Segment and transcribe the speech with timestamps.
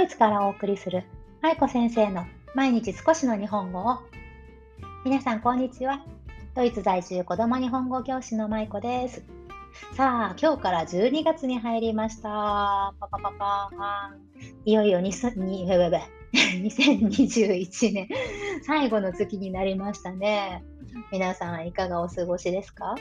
[0.00, 1.04] ドイツからお送りする
[1.42, 3.98] 舞子先生の毎日少しの日本語を。
[5.04, 6.02] 皆さんこんにちは。
[6.54, 9.22] ドイツ在住子供日本語教師の舞子です。
[9.94, 12.94] さあ今日から12月に入りました。
[12.98, 13.70] パパパパ
[14.64, 15.00] いよいよ
[16.30, 18.08] 2021 年。
[18.62, 20.64] 最後の月になりましたね。
[21.12, 22.94] 皆さんいかがお過ごしですか？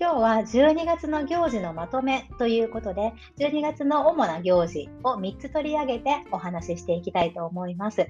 [0.00, 8.08] 今日は12月の行事のまとめということで、12月の主な行事を3つ取り上げてお話ししていきたいと思います。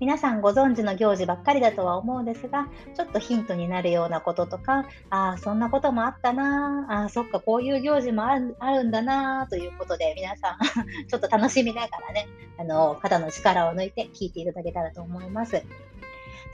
[0.00, 10.58] 皆さんご存知の行事ばっかりだとは思うんですが、ちょっとヒントになるようなこととか、ああ、そんなこともあったなああ、そっか、こういう行事もあるあるんだなということで、皆さん
[11.06, 12.26] ちょっと楽しみながらね、
[12.58, 15.62] あの、肩の力を抜いて聞いていただけたらと思います。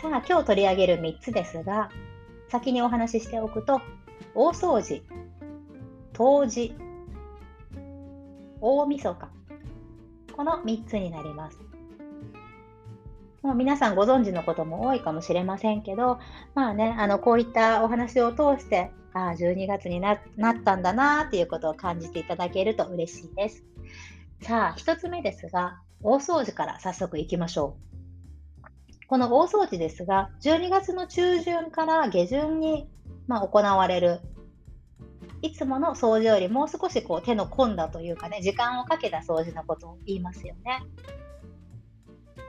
[0.00, 1.88] さあ、今日取り上げる3つですが、
[2.48, 3.80] 先にお話ししておくと、
[4.34, 5.02] 大掃除、
[6.14, 6.74] 冬至、
[8.62, 9.28] 大晦日。
[10.34, 11.60] この3つになります。
[13.42, 16.18] もう皆さんご存知のことも多いかもしれませんけど、
[16.54, 20.18] まあね、あのこういったお話を通して、ああ、12月になっ
[20.64, 23.64] たんだなっていうことを感じていただけると嬉しいです。
[24.40, 27.92] さあ、1つ目ですが、大掃除から早速いきましょう。
[29.08, 32.88] この大掃除ですが、12月の中旬から下旬に
[33.26, 34.20] まあ、行われる
[35.42, 40.82] いつもの掃除よりもう少しこう手の込んだというかね時間をかけた掃除のことを言いますよね。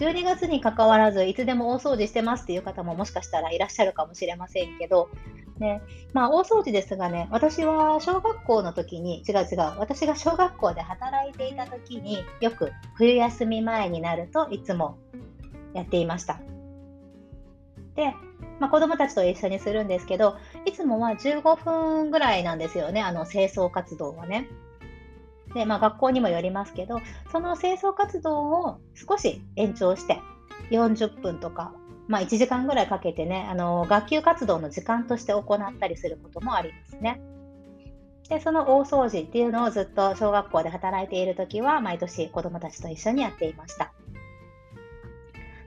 [0.00, 5.08] 12月にかかわらずいつでも大掃除してますっていう方ももしかしたらいらっしゃるかもしれませんけど、
[5.58, 14.98] ねまあ、大掃除ですがね私は小学校の時に違う違う私が小学校で働いていた時によく冬休み前になるといつも
[15.74, 16.40] やっていました。
[17.94, 18.14] で
[18.60, 24.48] まあ、子供たちと一緒にするんですけど、いつもは15分ぐらいなんですよね、あの清掃活動はね。
[25.54, 30.18] で、まあ、学校にもよりますけど、その清掃活動を少し延長して、
[30.70, 31.72] 40分とか、
[32.08, 37.20] まあ、1時間ぐらいかけてね、あの学級活動の時間として行ったりすることもありますね。
[38.28, 43.93] で、その大掃除っていうのをずっと小学校で働いているときは、毎年子供たちと一緒にやっていました。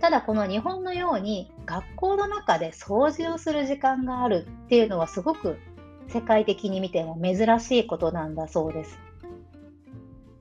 [0.00, 5.58] ただこの日本のように学校の中で掃除をする時間があるっていうのはすごく
[6.08, 8.98] 世界的に見ても珍しいことなんだそうです。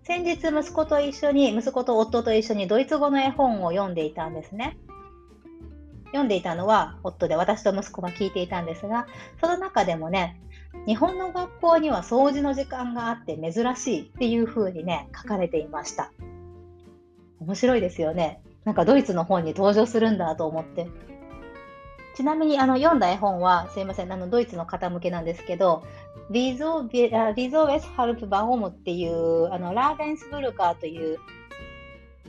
[0.03, 4.77] 先日息子と一緒に息子と夫と一緒にドイツ語の絵本を読んでいたんですね。
[6.13, 9.07] 読んでいたのは夫で私と息子が聞いていたんですが
[9.41, 10.39] その中でもね
[10.85, 16.11] 日本の学校には掃除の時間があって珍しいっていうふうにね書かれていました
[17.39, 20.87] 面白いですよねなんかドイツの本に登場するんだと思って。
[22.15, 25.83] ちなみにあの読んだ絵本は、すいません、あのドイツの方向けなんですけど、
[26.29, 31.17] ビゾビビゾウェスハルプバホムっていうあのラーベンスブルカーという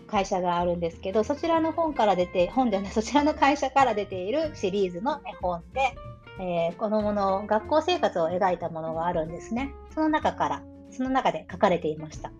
[0.06, 5.94] 会社があるんですけど、そちらの本から出て、本ではない、そちらの会社から出ているシリーズの絵本で、
[6.40, 9.74] えー、子供の学校生活を描いたものがあるんですね。
[9.94, 12.32] その中から、その中で書かれていました。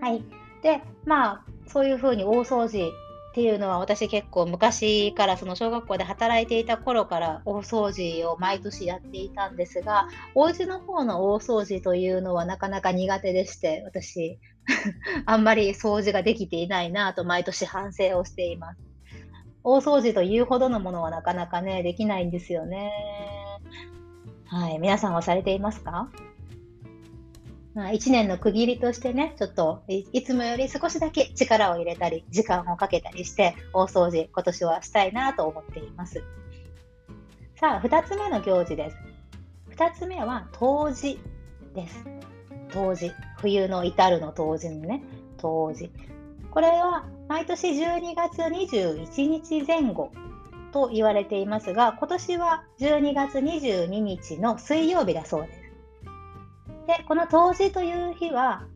[0.00, 0.24] はい。
[0.62, 2.92] で、まあ、そういうふうに大掃除
[3.30, 14.38] っていうのは私結構昔からその小学校で働いていた頃から大掃除を毎年やっていたんですがお家の方の大掃除というのはなかなか苦手でして私
[15.24, 18.80] あんまり掃除ができていないなと毎年反省をしています。
[19.64, 22.92] 大掃除というほどのものはなかなかねできないんですよね。
[24.46, 26.10] はい皆さんはされていますか？
[27.74, 36.22] まあ、1年の区切りとしてね、ちょっといつもより少しだけ力を入れたり、時間をかけたりして、大掃除、今年はしたいなと思っています。
[37.56, 38.96] さあ、2つ目の行事です。
[39.76, 41.18] 2つ目は、冬至
[41.74, 42.04] です。
[42.68, 43.12] 冬至。
[43.38, 45.02] 冬の至るの冬至のね、
[45.38, 45.90] 冬至。
[46.50, 50.10] これは毎年12月21日前後
[50.72, 55.61] と言われていますが、今年は12月22日の水曜日だそうです。
[56.86, 58.66] で、この冬至という日は、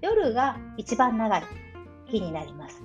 [0.00, 1.42] 夜が一番長い
[2.06, 2.82] 日になります。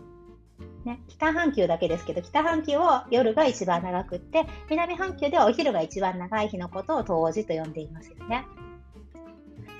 [0.83, 8.45] ね、北半球だけですけど、北半球は夜が一番長くって、南半球ではお昼が一番長い日のことを冬至と呼んでいますよね。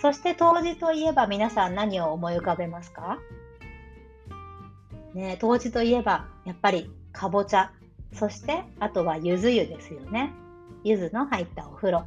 [0.01, 3.17] そして冬至といえば皆さん何を思い浮かべますか？
[5.13, 7.71] ね、冬至といえばやっぱりかぼちゃ、
[8.13, 10.31] そしてあとはゆず湯ですよね。
[10.83, 12.05] ゆずの入ったお風呂。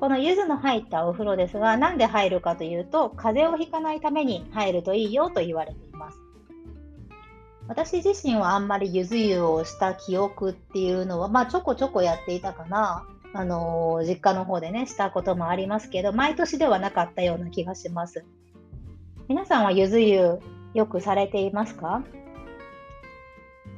[0.00, 6.18] この柚子の入ったお風呂ですが、なんで入るかというと、風邪をひかないために入るといいよと言われています。
[7.68, 13.06] 私自身はあんまり柚子湯をした記憶っていうのは、まあちょこちょこやっていたかな。
[13.34, 18.24] あのー、実家の方でね、したこともありますけど、毎年ではなかったような気がします。
[19.28, 20.40] 皆さんはゆず湯
[20.72, 22.02] よくされていますか？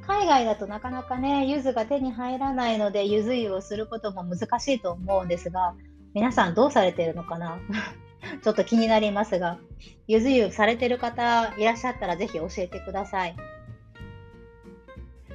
[0.06, 5.74] 海外だとなかなかね、ゆずが手に入らないので、ゆず湯をすることも難しいと思うんですが、
[6.14, 7.58] 皆さんどうされてるのかな？
[8.42, 9.58] ちょっと気になりますが、
[10.06, 13.36] ゆず湯されてる方いらっしゃったらぜひ教えてください。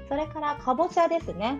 [0.07, 1.59] それからかぼちゃですね。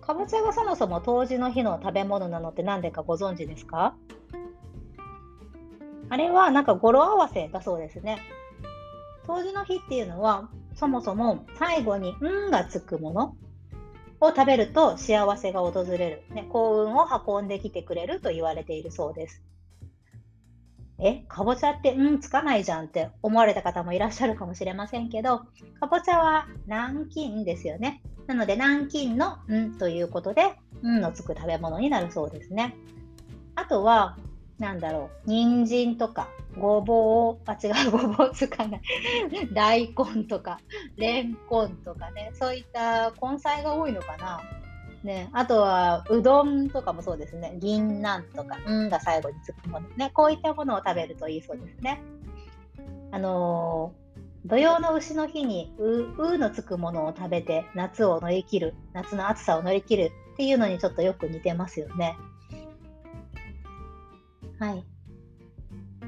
[0.00, 3.94] かぼちゃがそもそも冬至の日の食べ物なのって何でかご存知ですか？
[6.10, 8.18] あれはなんか語呂合わせだそうですね。
[9.26, 13.36] 冬至の日っていうのはそもそも最後に「ん」がつくもの
[14.20, 19.42] を食べると幸せが訪れる、ね、幸運を運んできてくれると言われているそうです。
[21.00, 25.42] え、かぼちゃってうんつかないじゃんって思われた方もいらっしゃるかもしれませんけど、
[25.78, 28.02] かぼちゃは南京ですよね。
[28.26, 32.76] なので南京のうんということで、うんのつく食べ物になるそうですね。
[33.54, 34.16] あとは、
[34.58, 36.28] なんだろう、人参とか、
[36.58, 38.80] ごぼう、あ、違う、 ごぼうつかない。
[39.52, 40.58] 大根とか、
[40.96, 44.40] れんこんとかね、そういった根菜が多いのかな。
[45.04, 47.54] ね、あとは、うどんとかもそうですね。
[47.58, 49.88] 銀杏とか、んが最後につくもの。
[49.90, 52.02] ね、こういったものを食べるといいそうですね。
[53.12, 62.16] あのー、土曜の牛の日にう、うのつくものを食べて夏を乗り切る、夏の暑さを乗り切るっていうのにちょっとよく似てますよね。
[64.58, 64.84] はい。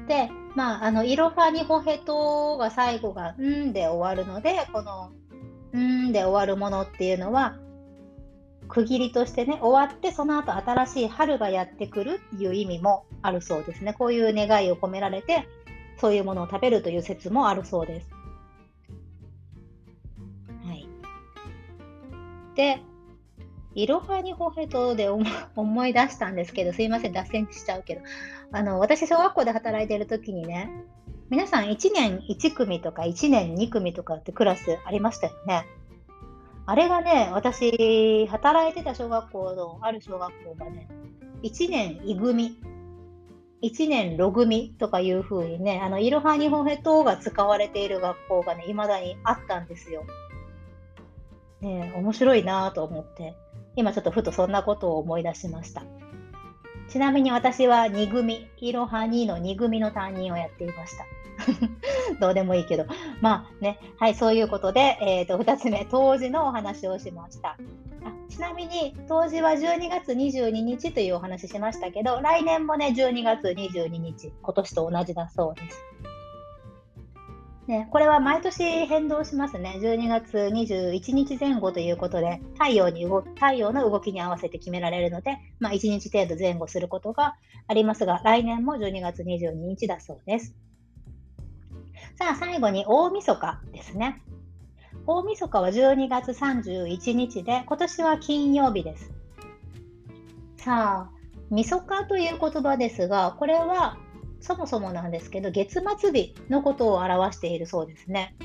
[0.07, 5.11] で、まあ、あの、いろはにほへとが最後がんで終わるので、この
[5.77, 7.57] んで終わるものっていうのは、
[8.67, 13.93] 区切りとしてね、終わってその後新しい春がやってくるっていう意味もあるそうですね。
[13.93, 15.47] こういう願いを込められて、
[15.97, 18.07] そういうものを食べるという説もあるそうです。
[20.65, 20.87] はい。
[22.55, 22.81] で、
[23.75, 28.01] いろはにほへとで思い出したんですけど、すいません、脱線しちゃうけど、
[28.51, 30.69] あの私、小学校で働いてる時にね、
[31.29, 35.65] 皆さん1年1組とか1年2組とかってクラスありましたよね。
[36.65, 40.87] あれがね、私、働いてた小学校のある小学校がね、
[41.43, 42.57] 1年い組、
[43.61, 50.03] 1年ろ組とかいう風にね、あの、いろはにほへとが使われている学校がね、未だにあったんですよ。
[51.61, 53.35] ね面白いなと思って。
[53.81, 55.83] 今ちょっとふとそんなことを思い出しました。
[56.87, 61.05] ちなみに私は2組、いろはにの2組の担任をやっていました。
[62.21, 62.85] どうでもいいけど。
[63.21, 67.49] まあね、はい、そういうことで、えー、と2つ目、冬至のお話をしました。
[67.51, 67.57] あ
[68.29, 75.83] ちなみに、冬至は12月22日というお話しましたけど、来年もね、12月22日、今年と同じだそうです。
[77.71, 79.79] ね、これは毎年変動しますね。
[79.81, 87.37] 12月21日前後ということで、太陽に動太陽の動きに合わせて決められるので、まあ、1日程度前後することが
[87.67, 90.53] ありますが、来年も12月22日だそうです。
[92.19, 94.21] さあ、最後に大晦日ですね。
[95.07, 99.13] 大晦日は12月31日で、今年は金曜日です。
[100.57, 101.09] さあ、
[101.49, 103.97] 晦日という言葉ですが、これは
[104.41, 108.35] そもそもなんですけど、月末日のことを表しているそうですね。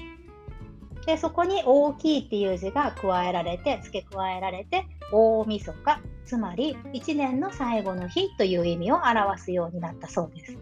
[1.06, 10.59] で、そこに大きいっていう字が加えられて、付け加えられて、大晦日、つまり1年の最後の日という意味を表すようになったそうです。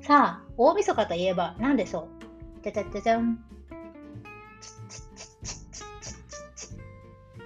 [0.00, 2.08] さあ、大晦日といえば何でしょ
[2.60, 2.62] う？
[2.64, 3.44] じゃじゃじゃじゃん。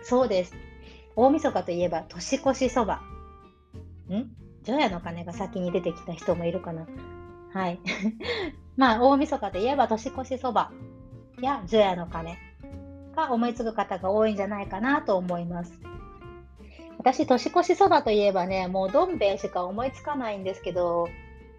[0.05, 0.55] そうです。
[1.17, 3.03] 大晦日といえば年越しそば。
[4.09, 4.42] ん？
[4.65, 6.87] 除夜の鐘が先に出てきた人もいるかな。
[7.53, 7.81] はい。
[8.77, 10.71] まあ、大晦日といえば年越しそば
[11.41, 12.37] や除夜の鐘
[13.15, 15.73] が思いつく方が多いんじゃないかなと思います。
[16.99, 21.09] 私、年越しそばといえばね、もうどん兵衛しか思いつかないんですけど、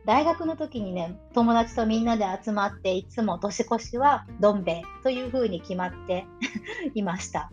[0.05, 6.25] 大学の時にね、友達とみんなで集まって、いつも年越しはどん兵衛というふうに決まって
[6.95, 7.51] いました。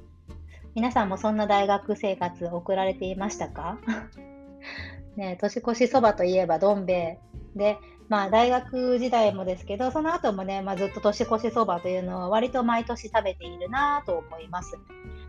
[0.75, 3.78] 皆さんもそんな大学生活送られていましたか？
[5.21, 7.19] ね、年越しそばといえばどん兵衛
[7.55, 14.79] で、まあ、大学時代もですけど、その後もね、まあ、ずっと年越しそばというのは割と毎年食べているなと思います。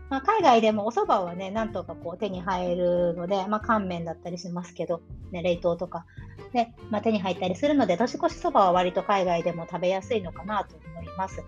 [0.08, 6.06] まあ、海外でもお蕎麦はね、なんとかこう手に入るので、まあ、乾麺だったりしますけど、ね、冷凍とか、
[6.54, 11.44] ねまあ、手に入ったりするので、年越しそばは割と海外でも食べやすいのかなと思います。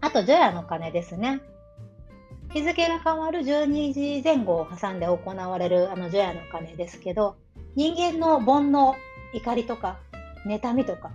[0.00, 1.40] あと、除夜の鐘ですね。
[2.52, 7.36] 日付が変わる12時前後を挟んで行われるあの除夜の鐘ですけど
[7.74, 8.94] 人間の煩悩
[9.34, 9.98] 怒りとか
[10.46, 11.10] 妬みとか、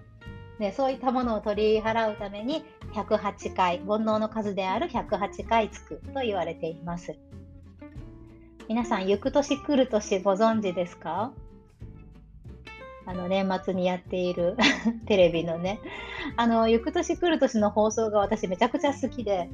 [0.59, 2.63] ね、そういったものを取り払うために
[2.93, 7.15] 108回煩悩の数である108回つくと言われています。
[8.69, 11.33] 皆さん行く年来る年ご存知ですか？
[13.05, 14.55] あの年末にやっている
[15.07, 15.79] テレビのね、
[16.37, 19.49] あの、行く年来る年の放送が私めちゃくちゃ好きで、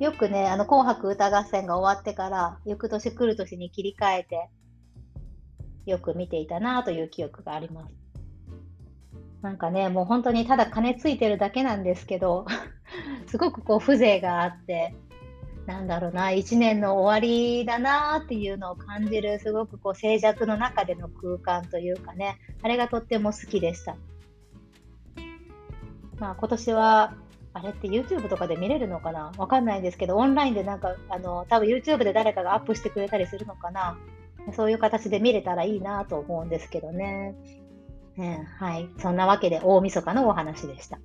[0.00, 4.48] よくね、あの、紅白歌合戦が終わってから、行く年来る年に切り替えて、
[5.84, 7.94] よく見ていたなという記憶があります。
[9.42, 12.46] なんかね、もう本当にただ金ついてるだけなんですけど、
[13.28, 14.94] すごくこう風情があって、
[15.66, 23.96] なんだろうな、1年の終わりだなっていうのを感じる、すごくこう静寂の中での空間というかね、あれがとっても好きでした。
[26.18, 27.14] まあ今年は
[27.52, 29.32] あれって YouTube とかで見れるのかな？
[29.36, 33.98] わかんないんですけど、オンラインでなんか、あの、多分 YouTube で誰かがアップしてくれたりするのかな？
[34.54, 37.34] そういう形で見れたらいいなと思うんですけどね。
[38.16, 38.88] ねはい。
[38.98, 40.98] そんなわけで大晦日のお話でした。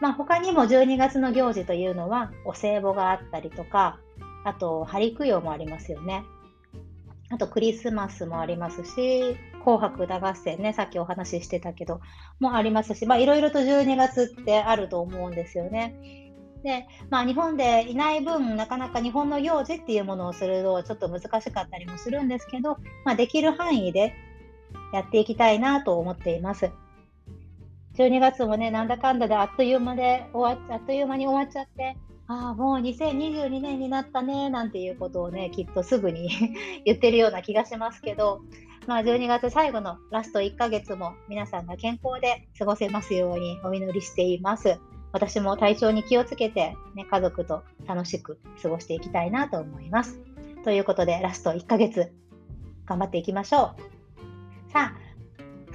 [0.00, 3.98] まあ他にも12月の行事というのは、お歳暮があったりとか、
[4.44, 6.24] あと、針供養もありますよね。
[7.30, 12.00] あと、クリスマスもありますし、紅白歌合戦ね、さっきお話ししてたけど、
[12.38, 15.96] もありますし、まあ、いろいろと12月ってあると思うんですよね。
[16.62, 24.14] で、まあ、日本でいない分、なかなか日本の行事っていうものをするのはちょっと難しかったりもするんですけど、まあ、できる範囲で
[24.92, 26.70] やっていきたいなと思っています。
[27.96, 36.30] 12月もね、なんだかんだであっという間で終わっあっという間に終わっちゃって、ああ、もう2022年になったね、なんていうことをね、きっとすぐに
[36.84, 38.40] 言ってるような気がしますけど、
[38.86, 44.78] まあ、12月最後のラスト1ヶ月も皆さんが健康で過ごせますようにお祈りしています。
[45.12, 50.20] 私も体調に気をつけて、ね、家族と楽しく過ごしていきたいなと思います。
[50.64, 52.12] ということで、ラスト1ヶ月、
[52.86, 53.76] 頑張っていきましょ
[54.68, 54.72] う。
[54.72, 55.03] さあ、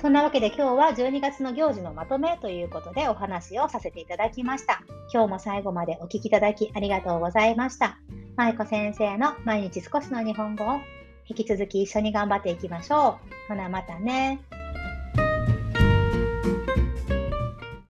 [0.01, 4.81] そんなわけで今日は12月の行事のまとめということでお話をさせていただきました。
[5.13, 7.99] 今日も最後までお聴きいただきありがとうございました。
[8.37, 10.79] 舞子先生の毎日少しの日本語を
[11.27, 13.49] 引き続き一緒に頑張っていきましょう。
[13.49, 14.39] ほなまたね。